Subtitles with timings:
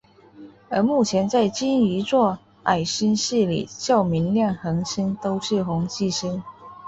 [0.69, 6.41] 而目前在鲸鱼座矮星系里较明亮恒星都是红巨星。